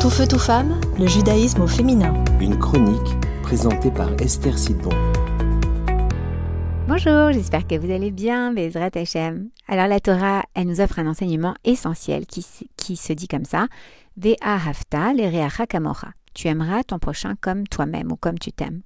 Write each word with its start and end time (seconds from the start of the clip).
Tout 0.00 0.08
feu, 0.08 0.26
tout 0.26 0.38
femme, 0.38 0.80
le 0.98 1.06
judaïsme 1.06 1.60
au 1.60 1.66
féminin. 1.66 2.24
Une 2.40 2.58
chronique 2.58 3.20
présentée 3.42 3.90
par 3.90 4.10
Esther 4.18 4.58
Sidbon. 4.58 4.88
Bonjour, 6.88 7.32
j'espère 7.32 7.66
que 7.66 7.78
vous 7.78 7.92
allez 7.92 8.10
bien, 8.10 8.54
Bezrat 8.54 8.92
Hashem. 8.94 9.50
Alors 9.68 9.88
la 9.88 10.00
Torah, 10.00 10.42
elle 10.54 10.68
nous 10.68 10.80
offre 10.80 11.00
un 11.00 11.06
enseignement 11.06 11.54
essentiel 11.64 12.24
qui, 12.24 12.46
qui 12.76 12.96
se 12.96 13.12
dit 13.12 13.28
comme 13.28 13.44
ça, 13.44 13.66
Ve'a 14.16 14.54
hafta 14.54 15.12
le 15.12 15.66
kamora. 15.66 16.12
Tu 16.32 16.48
aimeras 16.48 16.82
ton 16.82 16.98
prochain 16.98 17.34
comme 17.38 17.68
toi-même 17.68 18.10
ou 18.10 18.16
comme 18.16 18.38
tu 18.38 18.52
t'aimes. 18.52 18.80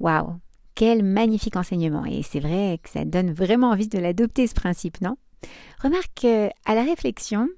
Waouh, 0.00 0.36
quel 0.74 1.04
magnifique 1.04 1.56
enseignement 1.56 2.06
et 2.06 2.22
c'est 2.22 2.40
vrai 2.40 2.80
que 2.82 2.88
ça 2.88 3.04
donne 3.04 3.34
vraiment 3.34 3.68
envie 3.68 3.88
de 3.88 3.98
l'adopter 3.98 4.46
ce 4.46 4.54
principe, 4.54 5.02
non? 5.02 5.18
Remarque 5.82 6.24
à 6.64 6.74
la 6.74 6.84
réflexion, 6.84 7.48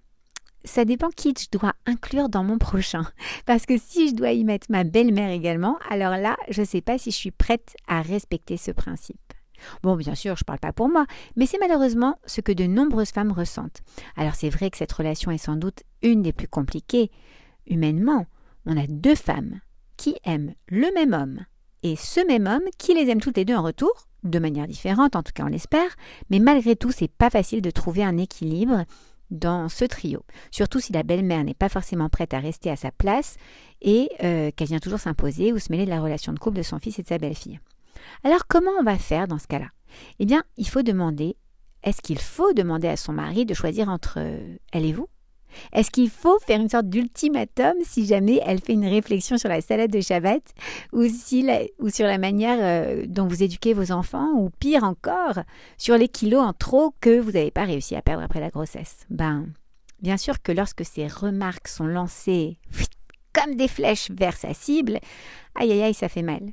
ça 0.64 0.84
dépend 0.84 1.10
qui 1.10 1.34
je 1.38 1.56
dois 1.56 1.74
inclure 1.86 2.28
dans 2.28 2.44
mon 2.44 2.58
prochain. 2.58 3.04
Parce 3.46 3.66
que 3.66 3.78
si 3.78 4.08
je 4.08 4.14
dois 4.14 4.32
y 4.32 4.44
mettre 4.44 4.66
ma 4.70 4.84
belle-mère 4.84 5.30
également, 5.30 5.78
alors 5.88 6.16
là, 6.16 6.36
je 6.48 6.62
ne 6.62 6.66
sais 6.66 6.80
pas 6.80 6.98
si 6.98 7.10
je 7.10 7.16
suis 7.16 7.30
prête 7.30 7.76
à 7.86 8.02
respecter 8.02 8.56
ce 8.56 8.70
principe. 8.70 9.20
Bon, 9.82 9.96
bien 9.96 10.14
sûr, 10.14 10.36
je 10.36 10.42
ne 10.42 10.46
parle 10.46 10.58
pas 10.58 10.72
pour 10.72 10.88
moi, 10.88 11.06
mais 11.36 11.46
c'est 11.46 11.58
malheureusement 11.58 12.18
ce 12.26 12.40
que 12.40 12.52
de 12.52 12.64
nombreuses 12.64 13.10
femmes 13.10 13.32
ressentent. 13.32 13.82
Alors 14.16 14.34
c'est 14.34 14.50
vrai 14.50 14.70
que 14.70 14.76
cette 14.76 14.92
relation 14.92 15.30
est 15.30 15.38
sans 15.38 15.56
doute 15.56 15.82
une 16.02 16.22
des 16.22 16.32
plus 16.32 16.48
compliquées. 16.48 17.10
Humainement, 17.66 18.26
on 18.66 18.76
a 18.76 18.86
deux 18.86 19.14
femmes 19.14 19.60
qui 19.96 20.16
aiment 20.24 20.54
le 20.68 20.92
même 20.94 21.12
homme 21.12 21.44
et 21.82 21.96
ce 21.96 22.26
même 22.26 22.46
homme 22.46 22.68
qui 22.78 22.94
les 22.94 23.10
aime 23.10 23.20
toutes 23.20 23.36
les 23.36 23.44
deux 23.44 23.54
en 23.54 23.62
retour, 23.62 24.08
de 24.22 24.38
manière 24.38 24.66
différente, 24.66 25.16
en 25.16 25.22
tout 25.22 25.32
cas 25.34 25.44
on 25.44 25.48
l'espère, 25.48 25.90
mais 26.30 26.38
malgré 26.38 26.76
tout, 26.76 26.90
c'est 26.90 27.12
pas 27.12 27.30
facile 27.30 27.60
de 27.60 27.70
trouver 27.70 28.02
un 28.02 28.16
équilibre 28.16 28.84
dans 29.30 29.68
ce 29.68 29.84
trio. 29.84 30.24
Surtout 30.50 30.80
si 30.80 30.92
la 30.92 31.02
belle-mère 31.02 31.44
n'est 31.44 31.54
pas 31.54 31.68
forcément 31.68 32.08
prête 32.08 32.34
à 32.34 32.38
rester 32.38 32.70
à 32.70 32.76
sa 32.76 32.90
place 32.90 33.36
et 33.82 34.08
euh, 34.22 34.50
qu'elle 34.50 34.68
vient 34.68 34.78
toujours 34.78 35.00
s'imposer 35.00 35.52
ou 35.52 35.58
se 35.58 35.70
mêler 35.70 35.84
de 35.84 35.90
la 35.90 36.00
relation 36.00 36.32
de 36.32 36.38
couple 36.38 36.58
de 36.58 36.62
son 36.62 36.78
fils 36.78 36.98
et 36.98 37.02
de 37.02 37.08
sa 37.08 37.18
belle-fille. 37.18 37.60
Alors 38.22 38.46
comment 38.46 38.72
on 38.78 38.84
va 38.84 38.98
faire 38.98 39.28
dans 39.28 39.38
ce 39.38 39.46
cas-là? 39.46 39.68
Eh 40.18 40.26
bien, 40.26 40.42
il 40.56 40.68
faut 40.68 40.82
demander, 40.82 41.36
est-ce 41.82 42.02
qu'il 42.02 42.18
faut 42.18 42.52
demander 42.52 42.88
à 42.88 42.96
son 42.96 43.12
mari 43.12 43.46
de 43.46 43.54
choisir 43.54 43.88
entre 43.88 44.18
euh, 44.18 44.56
elle 44.72 44.84
et 44.84 44.92
vous? 44.92 45.08
Est-ce 45.72 45.90
qu'il 45.90 46.10
faut 46.10 46.38
faire 46.38 46.60
une 46.60 46.68
sorte 46.68 46.88
d'ultimatum 46.88 47.74
si 47.84 48.06
jamais 48.06 48.40
elle 48.44 48.60
fait 48.60 48.72
une 48.72 48.86
réflexion 48.86 49.38
sur 49.38 49.48
la 49.48 49.60
salade 49.60 49.90
de 49.90 50.00
Shabbat 50.00 50.42
ou, 50.92 51.06
sur 51.08 52.06
la 52.06 52.18
manière 52.18 52.58
euh, 52.60 53.04
dont 53.06 53.26
vous 53.26 53.42
éduquez 53.42 53.74
vos 53.74 53.92
enfants 53.92 54.30
ou 54.34 54.50
pire 54.58 54.84
encore, 54.84 55.40
sur 55.78 55.96
les 55.96 56.08
kilos 56.08 56.42
en 56.42 56.52
trop 56.52 56.94
que 57.00 57.18
vous 57.18 57.32
n'avez 57.32 57.50
pas 57.50 57.64
réussi 57.64 57.94
à 57.96 58.02
perdre 58.02 58.22
après 58.22 58.40
la 58.40 58.50
grossesse? 58.50 59.06
Ben, 59.10 59.46
bien 60.00 60.16
sûr 60.16 60.42
que 60.42 60.52
lorsque 60.52 60.84
ces 60.84 61.06
remarques 61.06 61.68
sont 61.68 61.86
lancées 61.86 62.58
comme 63.32 63.56
des 63.56 63.68
flèches 63.68 64.10
vers 64.10 64.36
sa 64.36 64.54
cible, 64.54 64.98
aïe 65.54 65.72
aïe 65.72 65.82
aïe, 65.82 65.94
ça 65.94 66.08
fait 66.08 66.22
mal. 66.22 66.52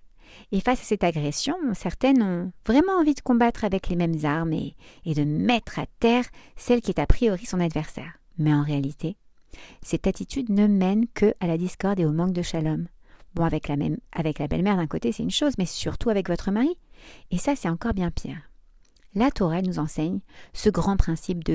Et 0.52 0.62
face 0.62 0.82
à 0.82 0.84
cette 0.84 1.04
agression, 1.04 1.56
certaines 1.74 2.24
ont 2.24 2.52
vraiment 2.66 2.94
envie 3.00 3.14
de 3.14 3.22
combattre 3.22 3.66
avec 3.66 3.90
les 3.90 3.96
mêmes 3.96 4.24
armes 4.24 4.54
et 4.54 4.76
de 5.06 5.24
mettre 5.24 5.80
à 5.80 5.86
terre 6.00 6.26
celle 6.56 6.82
qui 6.82 6.92
est 6.92 7.00
a 7.00 7.06
priori 7.06 7.46
son 7.46 7.60
adversaire. 7.60 8.20
Mais 8.38 8.54
en 8.54 8.64
réalité, 8.64 9.18
cette 9.82 10.08
attitude 10.08 10.50
ne 10.50 10.68
mène 10.68 11.08
que 11.08 11.34
à 11.40 11.48
la 11.48 11.58
discorde 11.58 12.00
et 12.00 12.06
au 12.06 12.12
manque 12.12 12.34
de 12.34 12.42
shalom. 12.42 12.88
Bon, 13.34 13.44
avec 13.44 13.68
la, 13.68 13.78
même, 13.78 13.98
avec 14.12 14.40
la 14.40 14.48
belle-mère 14.48 14.78
d'un 14.78 14.88
côté, 14.88 15.12
c'est 15.12 15.23
une 15.23 15.32
chose, 15.32 15.54
mais 15.58 15.66
surtout 15.66 16.10
avec 16.10 16.28
votre 16.28 16.52
mari. 16.52 16.76
Et 17.32 17.38
ça, 17.38 17.56
c'est 17.56 17.70
encore 17.70 17.94
bien 17.94 18.12
pire. 18.12 18.38
La 19.14 19.30
Torah 19.30 19.62
nous 19.62 19.80
enseigne 19.80 20.20
ce 20.54 20.70
grand 20.70 20.96
principe 20.96 21.44
de 21.44 21.54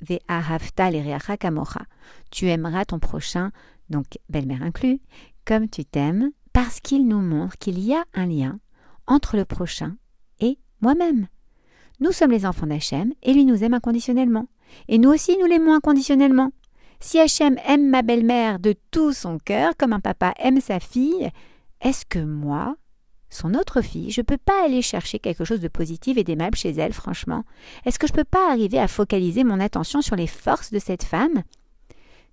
Ve'ahavta 0.00 0.90
l'ereacha 0.90 1.36
kamocha. 1.36 1.82
Tu 2.30 2.48
aimeras 2.48 2.84
ton 2.84 2.98
prochain, 2.98 3.50
donc 3.88 4.18
belle-mère 4.28 4.62
inclus, 4.62 5.00
comme 5.46 5.68
tu 5.68 5.84
t'aimes, 5.84 6.30
parce 6.52 6.80
qu'il 6.80 7.06
nous 7.06 7.20
montre 7.20 7.56
qu'il 7.56 7.78
y 7.78 7.94
a 7.94 8.04
un 8.14 8.26
lien 8.26 8.58
entre 9.06 9.36
le 9.36 9.44
prochain 9.44 9.96
et 10.40 10.58
moi-même. 10.80 11.28
Nous 12.00 12.12
sommes 12.12 12.30
les 12.30 12.44
enfants 12.44 12.66
d'Hachem 12.66 13.12
et 13.22 13.32
lui 13.32 13.46
nous 13.46 13.64
aime 13.64 13.74
inconditionnellement. 13.74 14.48
Et 14.88 14.98
nous 14.98 15.10
aussi, 15.10 15.36
nous 15.38 15.46
l'aimons 15.46 15.74
inconditionnellement. 15.74 16.50
Si 17.00 17.18
Hachem 17.18 17.58
aime 17.66 17.88
ma 17.88 18.02
belle-mère 18.02 18.58
de 18.58 18.74
tout 18.90 19.12
son 19.12 19.38
cœur, 19.38 19.76
comme 19.76 19.92
un 19.92 20.00
papa 20.00 20.32
aime 20.38 20.60
sa 20.60 20.80
fille, 20.80 21.30
est-ce 21.80 22.06
que 22.06 22.18
moi, 22.18 22.76
son 23.28 23.54
autre 23.54 23.82
fille, 23.82 24.10
je 24.10 24.22
ne 24.22 24.24
peux 24.24 24.38
pas 24.38 24.64
aller 24.64 24.82
chercher 24.82 25.18
quelque 25.18 25.44
chose 25.44 25.60
de 25.60 25.68
positif 25.68 26.16
et 26.16 26.24
d'aimable 26.24 26.56
chez 26.56 26.70
elle, 26.70 26.92
franchement? 26.92 27.44
Est-ce 27.84 27.98
que 27.98 28.06
je 28.06 28.12
ne 28.12 28.16
peux 28.16 28.24
pas 28.24 28.50
arriver 28.50 28.78
à 28.78 28.88
focaliser 28.88 29.44
mon 29.44 29.60
attention 29.60 30.00
sur 30.00 30.16
les 30.16 30.26
forces 30.26 30.72
de 30.72 30.78
cette 30.78 31.04
femme, 31.04 31.42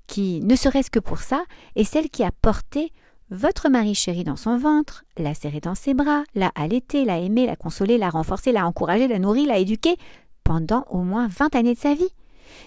qui, 0.07 0.41
ne 0.41 0.55
serait-ce 0.55 0.91
que 0.91 0.99
pour 0.99 1.19
ça, 1.19 1.43
est 1.75 1.83
celle 1.83 2.09
qui 2.09 2.23
a 2.23 2.31
porté 2.31 2.91
votre 3.29 3.69
mari 3.69 3.95
chéri 3.95 4.23
dans 4.23 4.35
son 4.35 4.57
ventre, 4.57 5.05
l'a 5.17 5.33
serré 5.33 5.59
dans 5.59 5.75
ses 5.75 5.93
bras, 5.93 6.23
l'a 6.35 6.51
allaité, 6.55 7.03
l'a 7.03 7.19
aimé, 7.19 7.47
l'a 7.47 7.55
consolé, 7.55 7.97
l'a 7.97 8.09
renforcé, 8.09 8.51
l'a 8.51 8.67
encouragé, 8.67 9.07
l'a 9.07 9.19
nourri, 9.19 9.45
l'a 9.45 9.57
éduqué, 9.57 9.95
pendant 10.43 10.85
au 10.89 10.99
moins 10.99 11.27
vingt 11.27 11.55
années 11.55 11.73
de 11.73 11.79
sa 11.79 11.95
vie? 11.95 12.09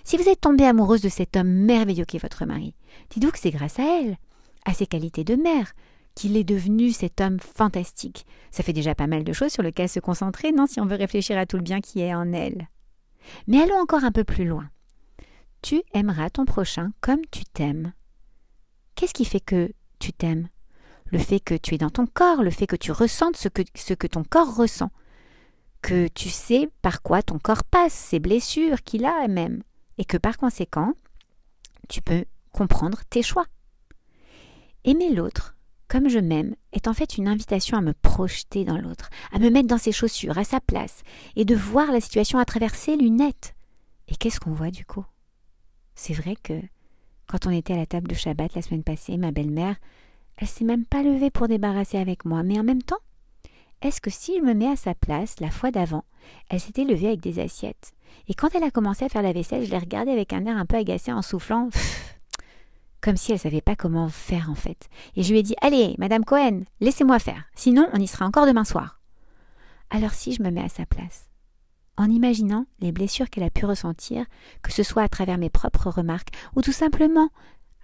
Si 0.05 0.17
vous 0.17 0.29
êtes 0.29 0.41
tombée 0.41 0.65
amoureuse 0.65 1.03
de 1.03 1.09
cet 1.09 1.37
homme 1.37 1.49
merveilleux 1.49 2.05
qui 2.05 2.17
est 2.17 2.23
votre 2.23 2.45
mari, 2.45 2.75
dites-vous 3.11 3.31
que 3.31 3.39
c'est 3.39 3.51
grâce 3.51 3.79
à 3.79 4.01
elle, 4.01 4.17
à 4.65 4.73
ses 4.73 4.87
qualités 4.87 5.25
de 5.25 5.37
mère, 5.37 5.73
qu'il 6.15 6.37
est 6.37 6.45
devenu 6.45 6.93
cet 6.93 7.21
homme 7.21 7.39
fantastique. 7.39 8.27
Ça 8.51 8.63
fait 8.63 8.73
déjà 8.73 8.95
pas 8.95 9.07
mal 9.07 9.23
de 9.23 9.33
choses 9.33 9.53
sur 9.53 9.63
lesquelles 9.63 9.89
se 9.89 10.01
concentrer, 10.01 10.51
non, 10.51 10.67
si 10.67 10.81
on 10.81 10.87
veut 10.87 10.97
réfléchir 10.97 11.39
à 11.39 11.47
tout 11.47 11.57
le 11.57 11.63
bien 11.63 11.81
qui 11.81 12.01
est 12.01 12.15
en 12.15 12.33
elle. 12.33 12.69
Mais 13.47 13.61
allons 13.61 13.81
encore 13.81 14.05
un 14.05 14.13
peu 14.13 14.25
plus 14.25 14.47
loin. 14.47 14.69
Tu 15.63 15.83
aimeras 15.93 16.31
ton 16.31 16.45
prochain 16.45 16.91
comme 17.01 17.21
tu 17.31 17.45
t'aimes. 17.45 17.93
Qu'est-ce 18.95 19.15
qui 19.15 19.25
fait 19.25 19.41
que 19.41 19.73
tu 19.99 20.13
t'aimes? 20.13 20.49
Le 21.07 21.19
fait 21.19 21.39
que 21.39 21.55
tu 21.55 21.75
es 21.75 21.79
dans 21.79 21.91
ton 21.91 22.07
corps, 22.07 22.43
le 22.43 22.51
fait 22.51 22.67
que 22.67 22.77
tu 22.77 22.93
ressentes 22.93 23.37
ce 23.37 23.49
que, 23.49 23.63
ce 23.75 23.95
que 23.95 24.07
ton 24.07 24.25
corps 24.25 24.57
ressent, 24.57 24.91
que 25.83 26.09
tu 26.09 26.31
sais 26.31 26.69
par 26.83 27.03
quoi 27.03 27.23
ton 27.23 27.39
corps 27.39 27.63
passe, 27.65 27.93
ses 27.93 28.19
blessures 28.19 28.83
qu'il 28.83 29.05
a 29.05 29.29
même 29.29 29.63
et 29.99 30.05
que 30.05 30.17
par 30.17 30.37
conséquent, 30.39 30.95
tu 31.89 32.03
peux 32.03 32.25
comprendre 32.53 33.03
tes 33.09 33.23
choix. 33.23 33.47
Aimer 34.85 35.13
l'autre, 35.13 35.57
comme 35.89 36.09
je 36.09 36.19
m'aime, 36.19 36.57
est 36.73 36.89
en 36.89 36.95
fait 36.95 37.17
une 37.17 37.29
invitation 37.29 37.77
à 37.77 37.81
me 37.81 37.93
projeter 37.93 38.65
dans 38.65 38.79
l'autre, 38.79 39.11
à 39.33 39.39
me 39.39 39.51
mettre 39.51 39.69
dans 39.69 39.79
ses 39.79 39.93
chaussures, 39.93 40.39
à 40.39 40.45
sa 40.45 40.61
place, 40.61 41.03
et 41.37 41.45
de 41.45 41.55
voir 41.55 41.93
la 41.93 42.01
situation 42.01 42.39
à 42.39 42.45
travers 42.45 42.75
ses 42.75 42.97
lunettes. 42.97 43.55
Et 44.09 44.17
qu'est-ce 44.17 44.41
qu'on 44.41 44.53
voit 44.53 44.71
du 44.71 44.85
coup? 44.85 45.05
C'est 45.95 46.15
vrai 46.15 46.37
que 46.37 46.61
quand 47.27 47.47
on 47.47 47.51
était 47.51 47.73
à 47.73 47.77
la 47.77 47.87
table 47.87 48.09
de 48.09 48.15
Shabbat 48.15 48.55
la 48.55 48.63
semaine 48.63 48.85
passée, 48.85 49.17
ma 49.17 49.33
belle-mère, 49.33 49.77
elle 50.37 50.49
s'est 50.49 50.65
même 50.65 50.85
pas 50.85 51.03
levée 51.03 51.31
pour 51.31 51.49
débarrasser 51.49 51.99
avec 51.99 52.25
moi, 52.25 52.43
mais 52.43 52.59
en 52.59 52.65
même 52.65 52.83
temps, 52.83 52.99
est-ce 53.83 54.01
que 54.01 54.11
si 54.11 54.39
je 54.39 54.43
me 54.43 54.55
mets 54.55 54.71
à 54.71 54.77
sa 54.77 54.95
place, 54.95 55.39
la 55.41 55.51
fois 55.51 55.71
d'avant, 55.71 56.05
elle 56.49 56.61
s'était 56.61 56.85
levée 56.85 57.09
avec 57.09 57.21
des 57.21 57.39
assiettes 57.39 57.93
Et 58.29 58.35
quand 58.35 58.55
elle 58.55 58.65
a 58.65 58.71
commencé 58.71 59.05
à 59.05 59.09
faire 59.09 59.23
la 59.23 59.33
vaisselle, 59.33 59.65
je 59.65 59.71
l'ai 59.71 59.79
regardée 59.79 60.13
avec 60.13 60.33
un 60.33 60.47
air 60.47 60.57
un 60.57 60.67
peu 60.67 60.77
agacé 60.77 61.13
en 61.13 61.23
soufflant, 61.23 61.69
comme 63.01 63.17
si 63.17 63.33
elle 63.33 63.39
savait 63.39 63.61
pas 63.61 63.77
comment 63.77 64.09
faire 64.09 64.51
en 64.51 64.55
fait. 64.55 64.89
Et 65.15 65.23
je 65.23 65.33
lui 65.33 65.41
ai 65.41 65.43
dit 65.43 65.57
Allez, 65.61 65.95
Madame 65.99 66.25
Cohen, 66.25 66.63
laissez-moi 66.81 67.19
faire, 67.19 67.45
sinon 67.55 67.89
on 67.93 68.01
y 68.01 68.07
sera 68.07 68.27
encore 68.27 68.47
demain 68.47 68.65
soir. 68.65 69.01
Alors 69.91 70.13
si 70.13 70.33
je 70.33 70.43
me 70.43 70.51
mets 70.51 70.65
à 70.65 70.69
sa 70.69 70.87
place, 70.87 71.29
en 71.97 72.11
imaginant 72.11 72.67
les 72.81 72.93
blessures 72.93 73.31
qu'elle 73.31 73.45
a 73.45 73.51
pu 73.51 73.67
ressentir, 73.67 74.25
que 74.63 74.73
ce 74.73 74.83
soit 74.83 75.03
à 75.03 75.09
travers 75.09 75.39
mes 75.39 75.51
propres 75.51 75.91
remarques, 75.91 76.35
ou 76.55 76.63
tout 76.63 76.73
simplement 76.73 77.31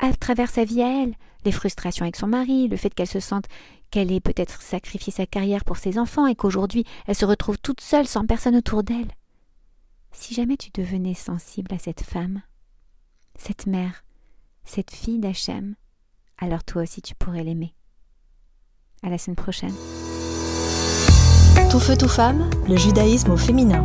à 0.02 0.12
travers 0.12 0.50
sa 0.50 0.64
vie 0.64 0.82
à 0.82 1.02
elle, 1.02 1.14
les 1.44 1.52
frustrations 1.52 2.02
avec 2.02 2.16
son 2.16 2.26
mari, 2.26 2.68
le 2.68 2.76
fait 2.76 2.92
qu'elle 2.92 3.06
se 3.06 3.20
sente 3.20 3.46
qu'elle 3.90 4.10
ait 4.10 4.20
peut-être 4.20 4.60
sacrifié 4.60 5.12
sa 5.12 5.26
carrière 5.26 5.64
pour 5.64 5.76
ses 5.76 5.98
enfants 5.98 6.26
et 6.26 6.34
qu'aujourd'hui 6.34 6.84
elle 7.06 7.14
se 7.14 7.24
retrouve 7.24 7.58
toute 7.58 7.80
seule 7.80 8.06
sans 8.06 8.26
personne 8.26 8.56
autour 8.56 8.82
d'elle. 8.82 9.12
Si 10.10 10.34
jamais 10.34 10.56
tu 10.56 10.70
devenais 10.74 11.14
sensible 11.14 11.72
à 11.72 11.78
cette 11.78 12.02
femme, 12.02 12.42
cette 13.36 13.66
mère, 13.66 14.04
cette 14.64 14.90
fille 14.90 15.18
d'Hachem, 15.18 15.76
alors 16.38 16.64
toi 16.64 16.82
aussi 16.82 17.00
tu 17.00 17.14
pourrais 17.14 17.44
l'aimer. 17.44 17.74
À 19.04 19.08
la 19.08 19.18
semaine 19.18 19.36
prochaine. 19.36 19.74
Tout 21.70 21.80
feu, 21.80 21.96
tout 21.96 22.08
femme, 22.08 22.50
le 22.68 22.76
judaïsme 22.76 23.30
au 23.30 23.36
féminin. 23.36 23.82